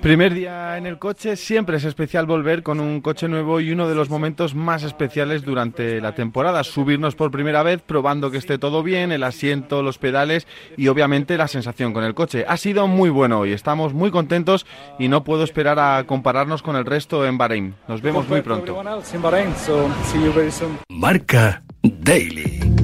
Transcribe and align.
Primer 0.00 0.32
día 0.32 0.78
en 0.78 0.86
el 0.86 0.98
coche, 0.98 1.36
siempre 1.36 1.76
es 1.76 1.84
especial 1.84 2.24
volver 2.24 2.62
con 2.62 2.80
un 2.80 3.02
coche 3.02 3.28
nuevo 3.28 3.60
y 3.60 3.70
uno 3.70 3.86
de 3.86 3.94
los 3.94 4.08
momentos 4.08 4.54
más 4.54 4.82
especiales 4.82 5.44
durante 5.44 6.00
la 6.00 6.14
temporada, 6.14 6.64
subirnos 6.64 7.14
por 7.14 7.30
primera 7.30 7.62
vez 7.62 7.82
probando 7.82 8.30
que 8.30 8.38
esté 8.38 8.56
todo 8.56 8.82
bien, 8.82 9.12
el 9.12 9.24
asiento, 9.24 9.82
los 9.82 9.98
pedales 9.98 10.46
y 10.78 10.88
obviamente 10.88 11.36
la 11.36 11.48
sensación 11.48 11.92
con 11.92 12.02
el 12.04 12.14
coche. 12.14 12.46
Ha 12.48 12.56
sido 12.56 12.86
muy 12.86 13.10
bueno 13.10 13.40
hoy, 13.40 13.52
estamos 13.52 13.92
muy 13.92 14.10
contentos 14.10 14.64
y 14.98 15.08
no 15.08 15.22
puedo 15.22 15.44
esperar 15.44 15.78
a 15.78 16.04
compararnos 16.04 16.62
con 16.62 16.76
el 16.76 16.86
resto 16.86 17.26
en 17.26 17.36
Bahrein. 17.36 17.74
Nos 17.88 18.00
vemos 18.00 18.26
muy 18.26 18.40
pronto. 18.40 18.82
Marca 20.88 21.62
Daily. 21.82 22.81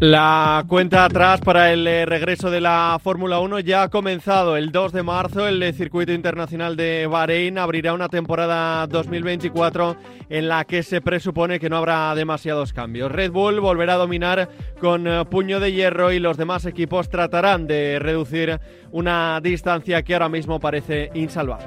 La 0.00 0.64
cuenta 0.66 1.04
atrás 1.04 1.42
para 1.42 1.74
el 1.74 1.86
eh, 1.86 2.06
regreso 2.06 2.50
de 2.50 2.62
la 2.62 2.98
Fórmula 3.02 3.38
1 3.38 3.60
ya 3.60 3.82
ha 3.82 3.90
comenzado. 3.90 4.56
El 4.56 4.72
2 4.72 4.94
de 4.94 5.02
marzo 5.02 5.46
el 5.46 5.62
eh, 5.62 5.74
circuito 5.74 6.12
internacional 6.12 6.74
de 6.74 7.06
Bahrein 7.06 7.58
abrirá 7.58 7.92
una 7.92 8.08
temporada 8.08 8.86
2024 8.86 9.98
en 10.30 10.48
la 10.48 10.64
que 10.64 10.82
se 10.82 11.02
presupone 11.02 11.60
que 11.60 11.68
no 11.68 11.76
habrá 11.76 12.14
demasiados 12.14 12.72
cambios. 12.72 13.12
Red 13.12 13.30
Bull 13.30 13.60
volverá 13.60 13.92
a 13.92 13.98
dominar 13.98 14.48
con 14.80 15.06
eh, 15.06 15.22
puño 15.26 15.60
de 15.60 15.72
hierro 15.72 16.12
y 16.12 16.18
los 16.18 16.38
demás 16.38 16.64
equipos 16.64 17.10
tratarán 17.10 17.66
de 17.66 17.98
reducir 17.98 18.58
una 18.92 19.38
distancia 19.42 20.02
que 20.02 20.14
ahora 20.14 20.30
mismo 20.30 20.60
parece 20.60 21.10
insalvable. 21.12 21.66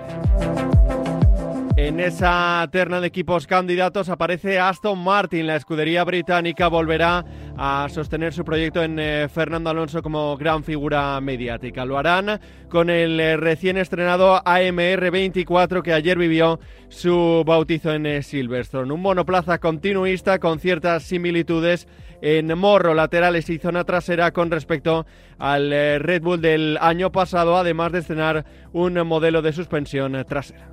En 1.76 2.00
esa 2.00 2.68
terna 2.72 3.02
de 3.02 3.08
equipos 3.08 3.48
candidatos 3.48 4.08
aparece 4.08 4.60
Aston 4.60 5.00
Martin. 5.00 5.48
La 5.48 5.56
escudería 5.56 6.04
británica 6.04 6.68
volverá 6.68 7.26
a 7.58 7.88
sostener 7.90 8.32
su 8.32 8.46
proyecto 8.46 8.84
en 8.84 9.00
eh, 9.00 9.28
Fernando 9.28 9.72
Alonso 9.72 10.04
como 10.04 10.38
gran 10.38 10.64
figura 10.64 11.20
mediática. 11.20 11.84
Lo 11.84 11.98
harán 11.98 12.40
con 12.70 12.92
el 12.92 13.20
eh, 13.20 13.38
recién 13.38 13.78
estrenado 13.78 14.40
AMR 14.46 15.10
24 15.10 15.82
que 15.82 15.94
ayer 15.94 16.16
vivió 16.16 16.60
su 16.90 17.44
bautizo 17.44 17.92
en 17.92 18.06
eh, 18.06 18.22
Silverstone. 18.22 18.94
Un 18.94 19.02
monoplaza 19.02 19.58
continuista 19.58 20.38
con 20.38 20.60
ciertas 20.60 21.02
similitudes 21.02 21.88
en 22.22 22.56
morro, 22.56 22.94
laterales 22.94 23.50
y 23.50 23.58
zona 23.58 23.84
trasera 23.84 24.32
con 24.32 24.52
respecto 24.52 25.08
al 25.40 25.72
Red 25.72 26.22
Bull 26.22 26.40
del 26.40 26.78
año 26.80 27.12
pasado, 27.12 27.58
además 27.58 27.92
de 27.92 28.00
estrenar 28.00 28.46
un 28.72 28.94
modelo 29.06 29.42
de 29.42 29.52
suspensión 29.52 30.24
trasera. 30.26 30.70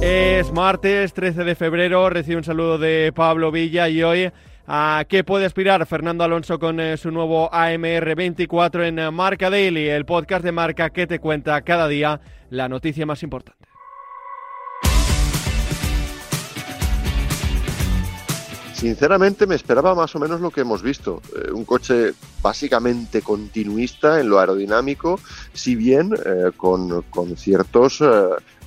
Es 0.00 0.52
martes 0.52 1.12
13 1.12 1.42
de 1.42 1.56
febrero, 1.56 2.08
recibe 2.08 2.36
un 2.36 2.44
saludo 2.44 2.78
de 2.78 3.12
Pablo 3.12 3.50
Villa 3.50 3.88
y 3.88 4.04
hoy 4.04 4.30
a 4.68 5.04
qué 5.08 5.24
puede 5.24 5.44
aspirar 5.44 5.84
Fernando 5.86 6.22
Alonso 6.22 6.60
con 6.60 6.78
eh, 6.78 6.96
su 6.96 7.10
nuevo 7.10 7.52
AMR 7.52 8.14
24 8.14 8.84
en 8.84 9.00
eh, 9.00 9.10
Marca 9.10 9.50
Daily, 9.50 9.88
el 9.88 10.04
podcast 10.04 10.44
de 10.44 10.52
marca 10.52 10.90
que 10.90 11.08
te 11.08 11.18
cuenta 11.18 11.60
cada 11.62 11.88
día 11.88 12.20
la 12.50 12.68
noticia 12.68 13.06
más 13.06 13.24
importante. 13.24 13.66
Sinceramente 18.72 19.48
me 19.48 19.56
esperaba 19.56 19.96
más 19.96 20.14
o 20.14 20.20
menos 20.20 20.40
lo 20.40 20.52
que 20.52 20.60
hemos 20.60 20.80
visto. 20.80 21.20
Eh, 21.34 21.50
un 21.50 21.64
coche 21.64 22.12
básicamente 22.40 23.20
continuista 23.20 24.20
en 24.20 24.28
lo 24.28 24.38
aerodinámico, 24.38 25.18
si 25.52 25.74
bien 25.74 26.14
con, 26.56 27.02
con, 27.10 27.36
ciertos 27.36 28.00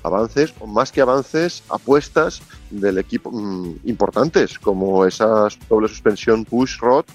avances, 0.04 0.54
o 0.60 0.68
más 0.68 0.92
que 0.92 1.02
avances, 1.02 1.64
apuestas 1.70 2.42
del 2.70 2.98
equipo 2.98 3.32
mm, 3.32 3.80
importantes, 3.86 4.58
como 4.60 5.06
esa 5.06 5.48
doble 5.70 5.88
suspensión 5.88 6.46
push 6.46 6.78
rod, 6.80 7.06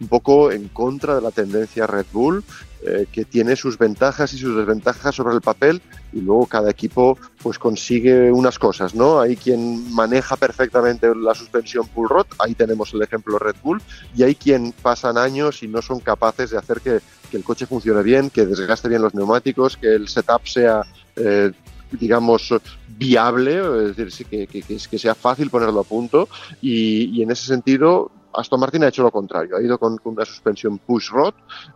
un 0.00 0.08
poco 0.08 0.50
en 0.52 0.68
contra 0.68 1.14
de 1.16 1.22
la 1.22 1.30
tendencia 1.30 1.86
Red 1.86 2.06
Bull, 2.12 2.44
eh, 2.88 3.06
que 3.10 3.24
tiene 3.24 3.56
sus 3.56 3.78
ventajas 3.78 4.32
y 4.32 4.38
sus 4.38 4.54
desventajas 4.54 5.14
sobre 5.14 5.34
el 5.34 5.40
papel, 5.40 5.80
y 6.12 6.20
luego 6.20 6.46
cada 6.46 6.70
equipo 6.70 7.18
pues 7.42 7.58
consigue 7.58 8.30
unas 8.30 8.58
cosas, 8.58 8.94
¿no? 8.94 9.18
Hay 9.18 9.34
quien 9.34 9.92
maneja 9.92 10.36
perfectamente 10.36 11.12
la 11.16 11.34
suspensión 11.34 11.88
pull 11.88 12.08
rod, 12.08 12.26
ahí 12.38 12.54
tenemos 12.54 12.92
el 12.94 13.02
ejemplo 13.02 13.38
Red 13.38 13.56
Bull, 13.62 13.82
y 14.14 14.22
hay 14.22 14.34
quien 14.34 14.72
pasan 14.72 15.18
años 15.18 15.62
y 15.62 15.68
no 15.68 15.82
son 15.82 16.00
capaces 16.00 16.50
de 16.50 16.58
hacer 16.58 16.80
que, 16.80 17.00
el 17.32 17.42
coche 17.42 17.66
funcione 17.66 18.02
bien, 18.02 18.30
que 18.30 18.46
desgaste 18.46 18.88
bien 18.88 19.02
los 19.02 19.14
neumáticos, 19.14 19.76
que 19.76 19.94
el 19.94 20.08
setup 20.08 20.46
sea 20.46 20.82
eh, 21.16 21.52
digamos, 21.92 22.54
viable, 22.88 23.88
es 23.90 23.96
decir, 23.96 24.26
que, 24.26 24.46
que, 24.46 24.62
que, 24.62 24.98
sea 24.98 25.14
fácil 25.14 25.50
ponerlo 25.50 25.80
a 25.80 25.84
punto 25.84 26.28
y, 26.60 27.22
en 27.22 27.30
ese 27.30 27.46
sentido 27.46 28.10
Aston 28.34 28.60
Martin 28.60 28.84
ha 28.84 28.88
hecho 28.88 29.02
lo 29.02 29.10
contrario, 29.10 29.56
ha 29.56 29.62
ido 29.62 29.78
con, 29.78 29.98
con 29.98 30.14
una 30.14 30.24
suspensión 30.24 30.78
push 30.78 31.10
rod, 31.10 31.34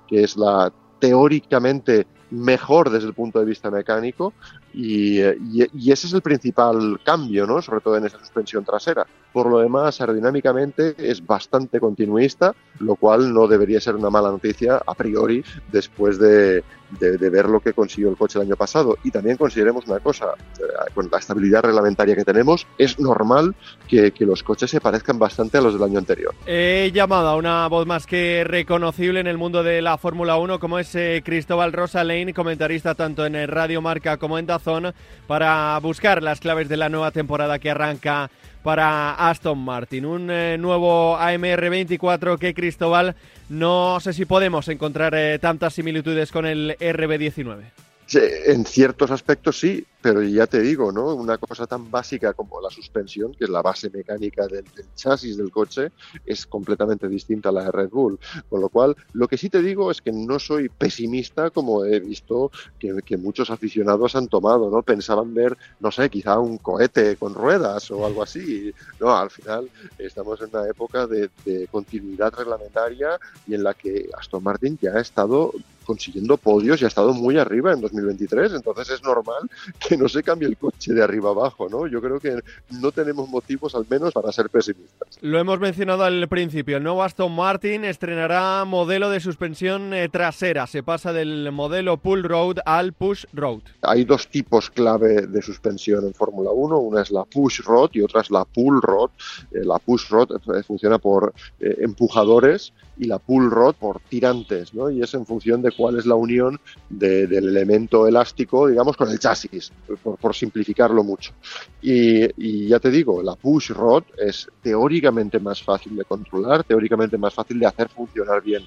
que 0.09 0.23
es 0.25 0.37
la 0.37 0.73
teóricamente 0.99 2.07
mejor 2.31 2.91
desde 2.91 3.09
el 3.09 3.15
punto 3.15 3.41
de 3.41 3.45
vista 3.45 3.71
mecánico 3.71 4.33
y, 4.73 5.19
y, 5.21 5.91
ese 5.91 6.07
es 6.07 6.13
el 6.13 6.23
principal 6.23 7.01
cambio, 7.05 7.47
¿no? 7.47 7.61
sobre 7.61 7.81
todo 7.81 7.97
en 7.97 8.07
esa 8.07 8.21
suspensión 8.21 8.65
trasera. 8.65 9.05
Por 9.33 9.51
lo 9.51 9.59
demás, 9.59 10.01
aerodinámicamente 10.01 10.95
es 10.97 11.27
bastante 11.27 11.81
continuista, 11.81 12.55
lo 12.79 12.95
cual 12.95 13.35
no 13.35 13.49
debería 13.49 13.81
ser 13.81 13.97
una 13.97 14.11
mala 14.11 14.31
noticia 14.31 14.81
a 14.87 14.95
priori 14.95 15.43
después 15.73 16.19
de, 16.19 16.63
de, 16.99 17.31
ver 17.31 17.49
lo 17.49 17.61
que 17.61 17.73
consiguió 17.73 18.11
el 18.11 18.17
coche 18.17 18.39
el 18.39 18.47
año 18.47 18.57
pasado. 18.57 18.99
Y 19.05 19.11
también 19.11 19.37
consideremos 19.37 19.87
una 19.87 20.01
cosa, 20.01 20.35
eh, 20.59 20.63
con 20.95 21.09
la 21.11 21.19
estabilidad 21.19 21.63
reglamentaria 21.63 22.17
que 22.17 22.25
tenemos, 22.25 22.67
es 22.79 22.99
normal 22.99 23.55
que, 23.89 24.13
los 24.21 24.43
coches 24.43 24.71
se 24.71 24.81
parezcan 24.81 25.19
bastante 25.19 25.57
a 25.57 25.63
los 25.63 25.73
del 25.73 25.83
año 25.83 25.99
anterior. 25.99 26.35
He 26.47 26.91
llamado 26.93 27.29
a 27.29 27.37
una 27.37 27.67
voz 27.69 27.87
más 27.87 28.07
que 28.07 28.45
reconocible 28.45 29.21
en 29.21 29.27
el 29.27 29.39
mundo 29.39 29.63
de 29.63 29.81
la 29.81 29.97
Fórmula 29.97 30.37
1, 30.37 30.61
como 30.61 30.79
es 30.79 30.95
eh, 30.95 31.23
Cristóbal 31.25 31.73
Rosa 31.73 32.05
comentarista 32.35 32.95
tanto 32.95 33.25
en 33.25 33.49
Radio 33.49 33.81
Marca 33.81 34.17
como 34.19 34.39
en 34.39 34.47
Dazón, 34.47 34.93
para 35.27 35.79
buscar 35.81 36.23
las 36.23 36.41
claves 36.41 36.69
de 36.69 36.77
la 36.77 36.89
nueva 36.89 37.11
temporada 37.13 37.59
que 37.59 37.71
arranca 37.71 38.31
para 38.63 39.15
Aston 39.15 39.59
Martin. 39.59 40.05
Un 40.05 40.31
eh, 40.31 40.57
nuevo 40.59 41.17
AMR 41.17 41.71
24 41.71 42.39
que 42.39 42.55
Cristóbal 42.55 43.17
no 43.51 43.99
sé 44.01 44.13
si 44.13 44.25
podemos 44.25 44.69
encontrar 44.69 45.15
eh, 45.15 45.39
tantas 45.41 45.75
similitudes 45.75 46.31
con 46.31 46.47
el 46.47 46.77
RB19. 46.79 47.90
En 48.13 48.65
ciertos 48.65 49.11
aspectos 49.13 49.61
sí, 49.61 49.87
pero 50.03 50.23
ya 50.23 50.47
te 50.47 50.61
digo, 50.61 50.91
¿no? 50.91 51.15
Una 51.15 51.39
cosa 51.39 51.67
tan 51.67 51.91
básica 51.91 52.33
como 52.33 52.61
la 52.61 52.71
suspensión, 52.71 53.35
que 53.35 53.45
es 53.45 53.51
la 53.51 53.63
base 53.63 53.89
mecánica 53.91 54.47
del, 54.47 54.65
chasis 54.97 55.37
del 55.37 55.53
coche, 55.53 55.93
es 56.27 56.47
completamente 56.47 57.07
distinta 57.07 57.51
a 57.51 57.53
la 57.53 57.65
de 57.65 57.73
Red 57.73 57.91
Bull. 57.91 58.19
Con 58.49 58.61
lo 58.61 58.69
cual, 58.69 58.97
lo 59.13 59.29
que 59.29 59.37
sí 59.37 59.49
te 59.49 59.63
digo 59.63 59.91
es 59.91 60.01
que 60.03 60.11
no 60.11 60.39
soy 60.41 60.69
pesimista 60.69 61.51
como 61.51 61.85
he 61.85 62.01
visto 62.01 62.51
que, 62.79 63.17
muchos 63.17 63.51
aficionados 63.51 64.17
han 64.17 64.29
tomado, 64.29 64.71
¿no? 64.71 64.83
Pensaban 64.83 65.35
ver, 65.35 65.57
no 65.79 65.93
sé, 65.93 66.09
quizá 66.09 66.39
un 66.39 66.59
cohete 66.59 67.17
con 67.17 67.35
ruedas 67.35 67.91
o 67.91 68.07
algo 68.07 68.23
así. 68.23 68.73
No, 68.99 69.15
al 69.15 69.31
final 69.31 69.69
estamos 69.99 70.41
en 70.41 70.49
una 70.53 70.67
época 70.69 71.07
de, 71.07 71.29
de 71.45 71.69
continuidad 71.69 72.33
reglamentaria 72.33 73.21
y 73.47 73.55
en 73.55 73.63
la 73.63 73.75
que 73.75 74.09
Aston 74.19 74.43
Martin 74.43 74.79
ya 74.81 74.93
ha 74.93 75.01
estado 75.01 75.53
consiguiendo 75.91 76.37
podios 76.37 76.81
y 76.81 76.85
ha 76.85 76.87
estado 76.87 77.13
muy 77.13 77.37
arriba 77.37 77.73
en 77.73 77.81
2023, 77.81 78.53
entonces 78.53 78.91
es 78.91 79.03
normal 79.03 79.51
que 79.81 79.97
no 79.97 80.09
se 80.09 80.23
cambie 80.23 80.47
el 80.47 80.57
coche 80.57 80.95
de 80.95 81.03
arriba 81.03 81.31
abajo, 81.31 81.69
¿no? 81.69 81.89
Yo 81.89 82.01
creo 82.01 82.21
que 82.21 82.39
no 82.81 82.93
tenemos 82.93 83.29
motivos 83.29 83.75
al 83.75 83.85
menos 83.91 84.13
para 84.13 84.31
ser 84.31 84.49
pesimistas. 84.51 85.19
Lo 85.21 85.41
hemos 85.41 85.59
mencionado 85.59 86.05
al 86.05 86.29
principio, 86.29 86.77
el 86.77 86.85
nuevo 86.85 87.03
Aston 87.03 87.35
Martin 87.35 87.85
estrenará 87.85 88.65
modelo 88.65 89.11
de 89.11 89.19
suspensión 89.19 89.93
eh, 89.93 90.09
trasera, 90.09 90.69
se 90.69 90.85
pasa 90.85 91.13
del 91.13 91.51
modelo 91.51 91.97
pull 91.97 92.23
road 92.23 92.59
al 92.65 92.93
push 92.93 93.25
road. 93.33 93.63
Hay 93.83 94.05
dos 94.05 94.29
tipos 94.29 94.71
clave 94.71 95.27
de 95.27 95.43
suspensión 95.43 96.07
en 96.07 96.15
Fórmula 96.15 96.53
1, 96.53 96.79
una 96.79 97.03
es 97.03 97.11
la 97.11 97.25
push 97.25 97.63
rod 97.65 97.91
y 97.95 98.03
otra 98.03 98.21
es 98.21 98.31
la 98.31 98.45
pull 98.45 98.81
rod. 98.81 99.11
Eh, 99.51 99.65
la 99.65 99.81
push 99.81 100.09
rod 100.09 100.31
eh, 100.31 100.63
funciona 100.63 100.99
por 100.99 101.35
empujadores 101.59 102.73
y 103.01 103.07
la 103.07 103.19
pull 103.19 103.51
rod 103.51 103.77
por 103.77 104.01
tirantes, 104.01 104.75
¿no? 104.75 104.91
Y 104.91 105.03
es 105.03 105.15
en 105.15 105.25
función 105.25 105.63
de 105.63 105.73
cuál 105.73 105.99
es 105.99 106.05
la 106.05 106.17
unión 106.17 106.61
del 106.91 107.33
elemento 107.33 108.07
elástico, 108.07 108.69
digamos, 108.69 108.95
con 108.95 109.11
el 109.11 109.19
chasis, 109.19 109.73
por, 110.21 110.35
simplificarlo 110.35 111.03
mucho. 111.03 111.33
Y, 111.81 112.69
ya 112.69 112.79
te 112.79 112.91
digo, 112.91 113.23
la 113.23 113.37
push 113.37 113.71
rod 113.71 114.05
es 114.19 114.49
teóricamente 114.63 115.41
más 115.41 115.63
fácil 115.63 115.97
de 115.97 116.05
controlar, 116.05 116.63
teóricamente 116.63 117.17
más 117.17 117.33
fácil 117.33 117.59
de 117.59 117.67
hacer 117.67 117.89
funcionar 117.89 118.43
bien 118.43 118.65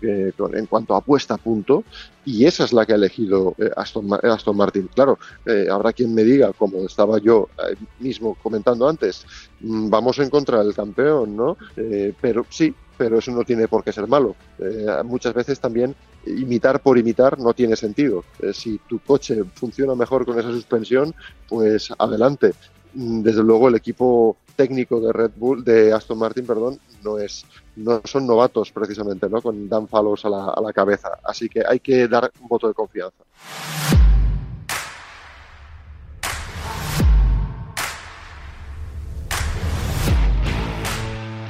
eh, 0.00 0.32
en 0.54 0.66
cuanto 0.66 0.96
a 0.96 1.02
puesta 1.02 1.34
a 1.34 1.38
punto, 1.38 1.84
y 2.24 2.46
esa 2.46 2.64
es 2.64 2.72
la 2.72 2.86
que 2.86 2.92
ha 2.92 2.96
elegido 2.96 3.54
eh, 3.58 3.70
Aston, 3.76 4.06
Martin. 4.56 4.88
Claro, 4.94 5.18
eh, 5.44 5.66
habrá 5.70 5.92
quien 5.92 6.14
me 6.14 6.24
diga, 6.24 6.54
como 6.54 6.78
estaba 6.86 7.18
yo 7.18 7.50
mismo 8.00 8.34
comentando 8.42 8.88
antes, 8.88 9.26
mm, 9.60 9.90
vamos 9.90 10.18
en 10.20 10.30
contra 10.30 10.64
del 10.64 10.74
campeón, 10.74 11.36
¿no? 11.36 11.58
pero 12.20 12.46
sí, 12.48 12.74
pero 12.96 13.18
eso 13.18 13.30
no 13.32 13.44
tiene 13.44 13.68
por 13.68 13.82
qué 13.84 13.92
ser 13.92 14.06
malo. 14.06 14.36
Eh, 14.58 14.86
muchas 15.04 15.34
veces 15.34 15.60
también 15.60 15.94
imitar 16.26 16.80
por 16.80 16.98
imitar 16.98 17.38
no 17.38 17.52
tiene 17.52 17.76
sentido. 17.76 18.24
Eh, 18.40 18.52
si 18.52 18.78
tu 18.88 18.98
coche 19.00 19.42
funciona 19.54 19.94
mejor 19.94 20.24
con 20.24 20.38
esa 20.38 20.50
suspensión, 20.50 21.14
pues 21.48 21.92
adelante. 21.98 22.52
mm, 22.94 23.22
desde 23.22 23.42
luego 23.42 23.68
el 23.68 23.74
equipo 23.74 24.36
técnico 24.56 25.00
de 25.00 25.12
Red 25.12 25.32
Bull, 25.36 25.64
de 25.64 25.92
Aston 25.92 26.18
Martin, 26.18 26.46
perdón, 26.46 26.78
no 27.02 27.18
es, 27.18 27.44
no 27.76 28.00
son 28.04 28.26
novatos 28.26 28.70
precisamente, 28.70 29.28
¿no? 29.28 29.42
Con 29.42 29.68
Dan 29.68 29.88
Fallows 29.88 30.24
a 30.24 30.30
la, 30.30 30.44
a 30.50 30.60
la 30.60 30.72
cabeza. 30.72 31.18
Así 31.24 31.48
que 31.48 31.62
hay 31.66 31.80
que 31.80 32.06
dar 32.08 32.30
un 32.40 32.48
voto 32.48 32.68
de 32.68 32.74
confianza. 32.74 33.24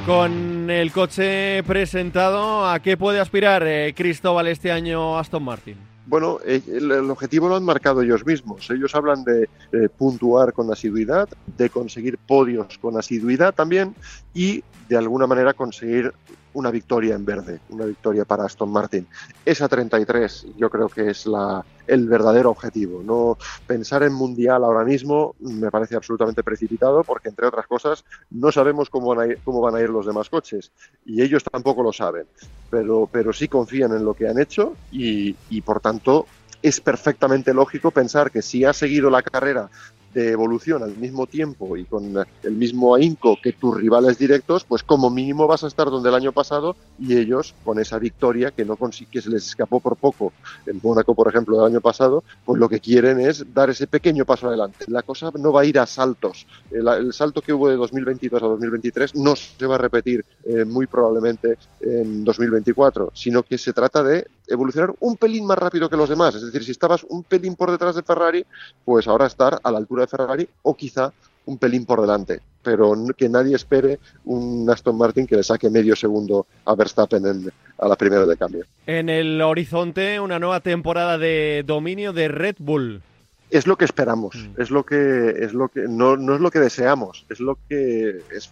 Con 0.07 0.54
el 0.71 0.93
coche 0.93 1.63
presentado, 1.65 2.67
¿a 2.67 2.81
qué 2.81 2.97
puede 2.97 3.21
aspirar 3.21 3.63
eh, 3.67 3.93
Cristóbal 3.97 4.49
este 4.49 4.71
año 4.73 5.19
Aston 5.19 5.43
Martin? 5.43 5.77
Bueno, 6.07 6.39
eh, 6.45 6.61
el, 6.67 6.93
objetivo 7.11 7.49
lo 7.49 7.57
han 7.57 7.65
marcado 7.65 8.03
ellos 8.03 8.27
mismos. 8.27 8.71
Ellos 8.71 8.95
hablan 8.95 9.25
de 9.25 9.49
puntuar 9.97 10.53
con 10.53 10.71
asiduidad, 10.71 11.29
de 11.57 11.71
conseguir 11.71 12.19
podios 12.19 12.79
con 12.79 12.97
asiduidad 12.97 13.55
también 13.55 13.95
y 14.35 14.63
de 14.89 14.97
alguna 14.97 15.27
manera 15.27 15.55
conseguir 15.55 16.13
una 16.55 16.71
victoria 16.71 17.15
en 17.15 17.25
verde, 17.25 17.61
una 17.69 17.85
victoria 17.85 18.25
para 18.25 18.45
Aston 18.45 18.71
Martin. 18.71 19.07
Esa 19.45 19.69
33 19.69 20.47
yo 20.57 20.71
creo 20.71 20.89
que 20.89 21.11
es 21.11 21.27
la, 21.27 21.65
el 21.87 22.09
verdadero 22.09 22.51
objetivo. 22.51 23.03
No 23.03 23.39
pensar 23.67 24.03
en 24.03 24.13
mundial 24.13 24.65
ahora 24.65 24.85
mismo 24.85 25.35
me 25.41 25.71
parece 25.71 25.97
absolutamente 25.97 26.43
precipitado 26.43 27.05
porque 27.05 27.29
entre 27.29 27.47
otras 27.47 27.67
cosas 27.67 28.05
no 28.31 28.51
sabemos 28.51 28.91
cómo 28.91 29.15
van 29.15 29.21
a 29.21 29.33
ir, 29.33 29.39
cómo 29.45 29.61
van 29.61 29.77
a 29.77 29.81
ir 29.81 29.91
los 29.91 30.07
demás 30.07 30.31
coches 30.31 30.73
y 31.05 31.23
ellos 31.23 31.45
tampoco 31.45 31.83
lo 31.83 31.93
saben, 31.93 32.27
pero, 32.71 33.09
pero 33.11 33.33
sí 33.33 33.49
confían 33.49 33.93
en 33.93 34.05
lo 34.05 34.15
que 34.15 34.29
han 34.29 34.39
hecho 34.39 34.75
y, 34.91 35.37
y 35.51 35.61
por 35.61 35.81
tanto 35.81 36.27
es 36.63 36.81
perfectamente 36.81 37.53
lógico 37.53 37.91
pensar 37.91 38.31
que 38.31 38.41
si 38.41 38.65
has 38.65 38.79
seguido 38.79 39.11
la 39.11 39.23
carrera 39.23 39.69
de 40.15 40.31
evolución 40.31 40.83
al 40.83 40.97
mismo 40.97 41.27
tiempo 41.27 41.77
y 41.77 41.85
con 41.85 42.17
el 42.43 42.53
mismo 42.53 42.95
ahínco 42.95 43.37
que 43.43 43.53
tus 43.53 43.77
rivales 43.77 44.19
directos, 44.19 44.65
pues 44.65 44.83
como 44.83 45.11
mínimo 45.11 45.47
vas 45.47 45.65
a 45.65 45.67
estar 45.67 45.91
donde 45.91 46.09
el 46.09 46.15
año 46.15 46.33
pasado 46.33 46.77
y 46.99 47.17
ellos 47.17 47.55
con 47.65 47.79
esa 47.81 47.99
victoria 47.99 48.51
que 48.53 48.65
no 48.65 48.77
que 49.11 49.23
se 49.23 49.31
les 49.31 49.47
escapó 49.47 49.81
por 49.81 49.97
poco 49.97 50.33
en 50.67 50.81
Mónaco, 50.83 51.15
por 51.15 51.29
ejemplo, 51.29 51.57
del 51.57 51.67
año 51.67 51.81
pasado, 51.81 52.23
pues 52.45 52.61
lo 52.61 52.69
que 52.69 52.81
quieren 52.81 53.21
es 53.21 53.45
dar 53.55 53.71
ese 53.71 53.87
pequeño 53.87 54.25
paso 54.25 54.49
adelante. 54.49 54.85
La 54.89 55.03
cosa 55.03 55.31
no 55.39 55.53
va 55.53 55.63
a 55.63 55.65
ir 55.65 55.79
a 55.79 55.87
saltos. 55.87 56.47
El, 56.71 57.13
salto 57.13 57.41
que 57.41 57.53
hubo 57.53 57.69
de 57.69 57.77
2022 57.77 58.43
a 58.43 58.47
2023 58.47 59.15
no 59.17 59.37
se 59.37 59.67
va 59.67 59.77
a 59.77 59.79
repetir 59.79 60.25
eh, 60.45 60.65
muy 60.65 60.87
probablemente 60.87 61.57
en 61.81 62.25
2024, 62.25 63.13
sino 63.15 63.43
que 63.43 63.59
se 63.59 63.73
trata 63.73 64.03
de 64.03 64.27
evolucionar 64.47 64.95
un 65.01 65.17
pelín 65.17 65.47
más 65.47 65.59
rápido 65.59 65.89
que 65.89 65.97
los 65.97 66.09
demás. 66.09 66.35
Es 66.35 66.43
decir, 66.43 66.65
si 66.65 66.73
estabas 66.73 67.05
un 67.05 67.23
pelín 67.23 67.57
por 67.57 67.71
detrás 67.71 67.95
de 67.97 68.03
Ferrari, 68.03 68.45
pues 68.85 69.09
ahora 69.09 69.27
estar 69.27 69.59
a 69.63 69.71
la 69.71 69.79
altura 69.79 70.04
de 70.05 70.11
Ferrari 70.11 70.49
o 70.63 70.75
quizá 70.75 71.13
un 71.47 71.59
pelín 71.59 71.85
por 71.85 72.01
delante, 72.01 72.41
pero 72.63 72.95
que 73.17 73.29
nadie 73.29 73.57
espere 73.57 73.99
un 74.25 74.69
Aston 74.71 74.97
Martin 74.97 75.27
que 75.27 75.37
le 75.37 75.43
saque 75.43 75.69
medio 75.69 75.95
segundo 75.95 76.47
a 76.65 76.75
Verstappen 76.75 77.27
en, 77.27 77.53
a 77.79 77.89
la 77.89 77.97
primera 77.97 78.25
de 78.25 78.37
cambio. 78.37 78.65
En 78.87 79.09
el 79.09 79.41
horizonte, 79.43 80.21
una 80.21 80.39
nueva 80.39 80.61
temporada 80.61 81.19
de 81.19 81.63
dominio 81.67 82.13
de 82.13 82.29
Red 82.29 82.57
Bull. 82.59 83.03
Es 83.51 83.67
lo 83.67 83.77
que 83.77 83.85
esperamos, 83.85 84.35
mm. 84.35 84.61
es 84.61 84.71
lo 84.71 84.85
que 84.85 85.35
es 85.39 85.53
lo 85.53 85.69
que 85.69 85.83
no, 85.83 86.17
no 86.17 86.35
es 86.35 86.41
lo 86.41 86.51
que 86.51 86.61
deseamos, 86.61 87.27
es 87.29 87.41
lo 87.41 87.59
que 87.69 88.23
es 88.33 88.51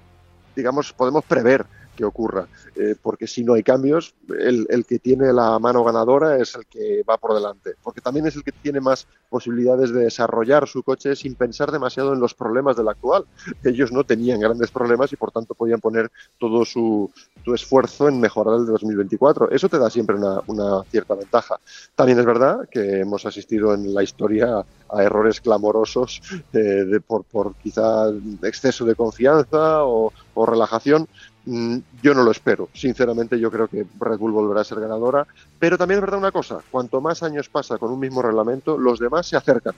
digamos 0.54 0.92
podemos 0.92 1.24
prever 1.24 1.64
que 1.96 2.04
ocurra, 2.04 2.46
eh, 2.76 2.94
porque 3.00 3.26
si 3.26 3.44
no 3.44 3.54
hay 3.54 3.62
cambios, 3.62 4.14
el, 4.28 4.66
el, 4.70 4.84
que 4.86 4.98
tiene 4.98 5.32
la 5.32 5.58
mano 5.58 5.84
ganadora 5.84 6.38
es 6.38 6.54
el 6.54 6.66
que 6.66 7.02
va 7.08 7.18
por 7.18 7.34
delante, 7.34 7.74
porque 7.82 8.00
también 8.00 8.26
es 8.26 8.36
el 8.36 8.44
que 8.44 8.52
tiene 8.52 8.80
más 8.80 9.06
posibilidades 9.28 9.92
de 9.92 10.04
desarrollar 10.04 10.68
su 10.68 10.82
coche 10.82 11.16
sin 11.16 11.34
pensar 11.34 11.70
demasiado 11.70 12.12
en 12.12 12.20
los 12.20 12.34
problemas 12.34 12.76
del 12.76 12.88
actual. 12.88 13.24
Ellos 13.64 13.92
no 13.92 14.04
tenían 14.04 14.40
grandes 14.40 14.70
problemas 14.70 15.12
y 15.12 15.16
por 15.16 15.30
tanto 15.32 15.54
podían 15.54 15.80
poner 15.80 16.10
todo 16.38 16.64
su, 16.64 17.10
su 17.44 17.54
esfuerzo 17.54 18.08
en 18.08 18.20
mejorar 18.20 18.56
el 18.56 18.66
de 18.66 18.72
2024. 18.72 19.50
Eso 19.50 19.68
te 19.68 19.78
da 19.78 19.90
siempre 19.90 20.16
una, 20.16 20.40
una 20.46 20.82
cierta 20.84 21.14
ventaja. 21.14 21.60
También 21.94 22.18
es 22.18 22.26
verdad 22.26 22.68
que 22.70 23.00
hemos 23.00 23.26
asistido 23.26 23.74
en 23.74 23.94
la 23.94 24.02
historia 24.02 24.64
a 24.90 25.02
errores 25.02 25.40
clamorosos 25.40 26.20
eh, 26.52 26.58
de, 26.58 27.00
por, 27.00 27.24
por 27.24 27.54
quizá 27.56 28.10
exceso 28.42 28.84
de 28.84 28.94
confianza 28.94 29.84
o, 29.84 30.12
o 30.34 30.46
relajación, 30.46 31.08
yo 31.44 32.14
no 32.14 32.22
lo 32.22 32.30
espero. 32.30 32.68
Sinceramente, 32.72 33.38
yo 33.38 33.50
creo 33.50 33.68
que 33.68 33.86
Red 33.98 34.18
Bull 34.18 34.32
volverá 34.32 34.60
a 34.60 34.64
ser 34.64 34.80
ganadora. 34.80 35.26
Pero 35.58 35.76
también 35.76 35.98
es 35.98 36.02
verdad 36.02 36.18
una 36.18 36.32
cosa: 36.32 36.58
cuanto 36.70 37.00
más 37.00 37.22
años 37.22 37.48
pasa 37.48 37.78
con 37.78 37.90
un 37.90 38.00
mismo 38.00 38.22
reglamento, 38.22 38.78
los 38.78 38.98
demás 38.98 39.26
se 39.26 39.36
acercan. 39.36 39.74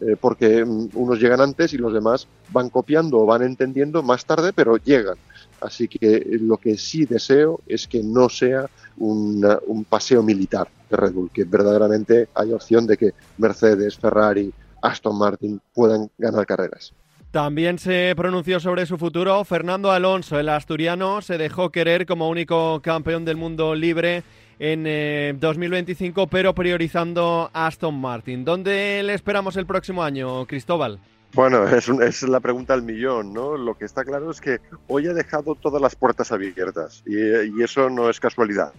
Eh, 0.00 0.16
porque 0.20 0.64
mm, 0.64 0.90
unos 0.94 1.20
llegan 1.20 1.40
antes 1.40 1.72
y 1.74 1.78
los 1.78 1.92
demás 1.92 2.26
van 2.50 2.70
copiando 2.70 3.18
o 3.18 3.26
van 3.26 3.42
entendiendo 3.42 4.02
más 4.02 4.24
tarde, 4.24 4.52
pero 4.52 4.76
llegan. 4.76 5.16
Así 5.60 5.86
que 5.86 6.38
lo 6.40 6.56
que 6.56 6.76
sí 6.76 7.04
deseo 7.04 7.60
es 7.66 7.86
que 7.86 8.02
no 8.02 8.28
sea 8.28 8.68
un 8.96 9.86
paseo 9.88 10.22
militar 10.22 10.68
de 10.90 10.96
Red 10.96 11.12
Bull, 11.12 11.30
que 11.32 11.44
verdaderamente 11.44 12.28
hay 12.34 12.52
opción 12.52 12.86
de 12.86 12.96
que 12.96 13.14
Mercedes, 13.38 13.96
Ferrari, 13.96 14.52
Aston 14.82 15.16
Martin 15.16 15.60
puedan 15.72 16.10
ganar 16.18 16.44
carreras. 16.46 16.92
También 17.32 17.78
se 17.78 18.12
pronunció 18.14 18.60
sobre 18.60 18.84
su 18.84 18.98
futuro 18.98 19.42
Fernando 19.44 19.90
Alonso. 19.90 20.38
El 20.38 20.50
asturiano 20.50 21.22
se 21.22 21.38
dejó 21.38 21.70
querer 21.70 22.04
como 22.04 22.28
único 22.28 22.82
campeón 22.82 23.24
del 23.24 23.38
mundo 23.38 23.74
libre 23.74 24.22
en 24.58 24.84
eh, 24.86 25.34
2025, 25.40 26.26
pero 26.26 26.54
priorizando 26.54 27.48
Aston 27.54 27.98
Martin. 27.98 28.44
¿Dónde 28.44 29.02
le 29.02 29.14
esperamos 29.14 29.56
el 29.56 29.64
próximo 29.64 30.02
año, 30.02 30.44
Cristóbal? 30.44 31.00
Bueno, 31.32 31.66
es, 31.66 32.22
la 32.22 32.40
pregunta 32.40 32.74
al 32.74 32.82
millón, 32.82 33.32
¿no? 33.32 33.56
Lo 33.56 33.78
que 33.78 33.86
está 33.86 34.04
claro 34.04 34.30
es 34.30 34.38
que 34.38 34.58
hoy 34.88 35.06
ha 35.06 35.14
dejado 35.14 35.54
todas 35.54 35.80
las 35.80 35.96
puertas 35.96 36.32
abiertas 36.32 37.02
y, 37.06 37.16
y 37.16 37.62
eso 37.62 37.88
no 37.88 38.10
es 38.10 38.20
casualidad. 38.20 38.74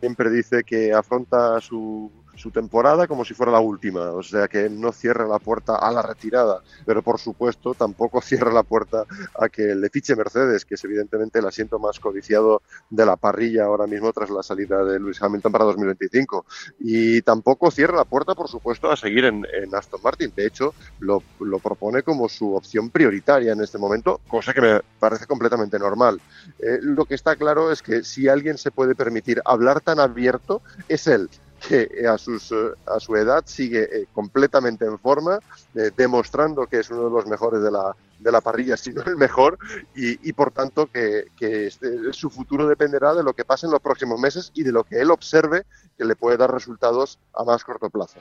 Siempre 0.00 0.30
dice 0.30 0.64
que 0.64 0.94
afronta 0.94 1.60
su, 1.60 2.10
su 2.36 2.50
temporada 2.50 3.06
como 3.06 3.24
si 3.24 3.34
fuera 3.34 3.52
la 3.52 3.60
última, 3.60 4.10
o 4.12 4.22
sea 4.22 4.48
que 4.48 4.68
no 4.68 4.92
cierra 4.92 5.26
la 5.26 5.38
puerta 5.38 5.76
a 5.76 5.90
la 5.92 6.02
retirada, 6.02 6.62
pero 6.84 7.02
por 7.02 7.18
supuesto 7.18 7.74
tampoco 7.74 8.20
cierra 8.22 8.52
la 8.52 8.62
puerta 8.62 9.04
a 9.38 9.48
que 9.48 9.74
le 9.74 9.90
fiche 9.90 10.16
Mercedes, 10.16 10.64
que 10.64 10.74
es 10.74 10.84
evidentemente 10.84 11.38
el 11.38 11.46
asiento 11.46 11.78
más 11.78 12.00
codiciado 12.00 12.62
de 12.90 13.06
la 13.06 13.16
parrilla 13.16 13.64
ahora 13.64 13.86
mismo 13.86 14.12
tras 14.12 14.30
la 14.30 14.42
salida 14.42 14.84
de 14.84 14.98
Lewis 14.98 15.20
Hamilton 15.22 15.52
para 15.52 15.64
2025. 15.64 16.46
Y 16.80 17.22
tampoco 17.22 17.70
cierra 17.70 17.96
la 17.96 18.04
puerta, 18.04 18.34
por 18.34 18.48
supuesto, 18.48 18.90
a 18.90 18.96
seguir 18.96 19.24
en, 19.24 19.44
Aston 19.72 20.00
Martin. 20.02 20.32
De 20.34 20.46
hecho, 20.46 20.74
lo, 21.00 21.22
lo, 21.40 21.58
propone 21.58 22.02
como 22.02 22.28
su 22.28 22.54
opción 22.54 22.90
prioritaria 22.90 23.52
en 23.52 23.60
este 23.60 23.78
momento, 23.78 24.20
cosa 24.28 24.52
que 24.52 24.60
me 24.60 24.80
parece 24.98 25.26
completamente 25.26 25.78
normal. 25.78 26.20
Eh, 26.58 26.78
lo 26.80 27.04
que 27.04 27.14
está 27.14 27.36
claro 27.36 27.72
es 27.72 27.82
que 27.82 28.04
si 28.04 28.28
alguien 28.28 28.58
se 28.58 28.70
puede 28.70 28.94
permitir 28.94 29.40
hablar 29.44 29.80
tan 29.80 29.98
abierto, 29.98 30.62
es 30.88 31.06
él 31.06 31.28
que 31.68 32.06
a, 32.06 32.18
sus, 32.18 32.52
a 32.86 33.00
su 33.00 33.16
edad 33.16 33.42
sigue 33.46 33.82
eh, 33.82 34.06
completamente 34.12 34.84
en 34.84 34.98
forma, 34.98 35.38
eh, 35.74 35.90
demostrando 35.96 36.66
que 36.66 36.80
es 36.80 36.90
uno 36.90 37.04
de 37.04 37.10
los 37.10 37.26
mejores 37.26 37.62
de 37.62 37.70
la, 37.70 37.94
de 38.18 38.32
la 38.32 38.40
parrilla, 38.40 38.76
si 38.78 38.92
no 38.92 39.02
el 39.02 39.16
mejor, 39.16 39.58
y, 39.94 40.28
y 40.28 40.32
por 40.32 40.50
tanto 40.50 40.86
que, 40.86 41.26
que 41.36 41.66
este, 41.66 42.12
su 42.12 42.30
futuro 42.30 42.66
dependerá 42.66 43.14
de 43.14 43.22
lo 43.22 43.34
que 43.34 43.44
pase 43.44 43.66
en 43.66 43.72
los 43.72 43.80
próximos 43.80 44.18
meses 44.18 44.50
y 44.54 44.62
de 44.62 44.72
lo 44.72 44.84
que 44.84 45.00
él 45.00 45.10
observe 45.10 45.64
que 45.96 46.04
le 46.04 46.16
puede 46.16 46.36
dar 46.36 46.52
resultados 46.52 47.18
a 47.34 47.44
más 47.44 47.64
corto 47.64 47.90
plazo. 47.90 48.18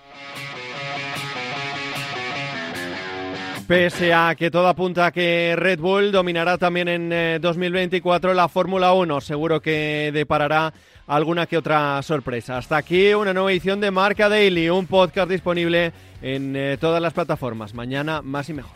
Pese 3.68 4.14
a 4.14 4.36
que 4.36 4.52
todo 4.52 4.68
apunta 4.68 5.12
que 5.12 5.56
Red 5.58 5.80
Bull 5.80 6.12
dominará 6.12 6.58
también 6.58 6.90
en 6.90 7.14
eh, 7.14 7.40
2024 7.42 8.34
la 8.34 8.50
Fórmula 8.50 8.94
1, 8.94 9.22
seguro 9.22 9.62
que 9.62 10.12
deparará 10.14 10.74
alguna 11.08 11.46
que 11.46 11.58
otra 11.58 12.02
sorpresa. 12.02 12.58
Hasta 12.58 12.76
aquí 12.76 13.14
una 13.14 13.34
nueva 13.34 13.52
edición 13.52 13.80
de 13.80 13.90
Marca 13.90 14.28
Daily, 14.28 14.70
un 14.70 14.86
podcast 14.86 15.30
disponible 15.30 15.94
en 16.22 16.56
eh, 16.58 16.78
todas 16.80 17.02
las 17.02 17.14
plataformas. 17.14 17.74
Mañana 17.74 18.22
más 18.22 18.50
y 18.50 18.54
mejor. 18.54 18.74